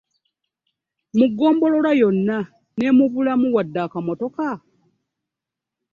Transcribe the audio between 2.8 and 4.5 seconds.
mubulamu wadde akamotoka!